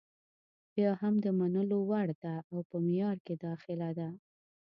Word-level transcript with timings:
بیا 0.73 0.91
هم 1.01 1.13
د 1.25 1.27
منلو 1.39 1.77
وړ 1.89 2.09
ده 2.23 2.35
او 2.51 2.57
په 2.69 2.75
معیار 2.85 3.17
کې 3.25 3.33
داخله 3.45 3.89
ده. 3.99 4.09